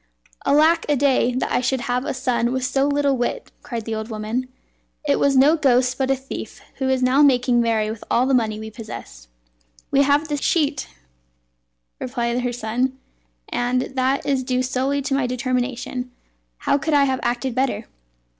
"Alack 0.47 0.87
a 0.89 0.95
day! 0.95 1.35
that 1.35 1.51
I 1.51 1.61
should 1.61 1.81
have 1.81 2.05
a 2.05 2.13
son 2.15 2.51
with 2.51 2.65
so 2.65 2.87
little 2.87 3.15
wit!" 3.15 3.51
cried 3.61 3.85
the 3.85 3.93
old 3.93 4.09
woman; 4.09 4.47
"it 5.05 5.19
was 5.19 5.37
no 5.37 5.55
ghost, 5.55 5.95
but 5.99 6.09
a 6.09 6.15
thief, 6.15 6.59
who 6.77 6.89
is 6.89 7.03
now 7.03 7.21
making 7.21 7.61
merry 7.61 7.91
with 7.91 8.03
all 8.09 8.25
the 8.25 8.33
money 8.33 8.59
we 8.59 8.71
possessed." 8.71 9.29
"We 9.91 10.01
have 10.01 10.27
his 10.27 10.41
sheet," 10.41 10.87
replied 11.99 12.41
her 12.41 12.51
son; 12.51 12.97
"and 13.49 13.83
that 13.95 14.25
is 14.25 14.43
due 14.43 14.63
solely 14.63 15.03
to 15.03 15.13
my 15.13 15.27
determination. 15.27 16.09
How 16.57 16.79
could 16.79 16.95
I 16.95 17.03
have 17.03 17.19
acted 17.21 17.53
better?" 17.53 17.85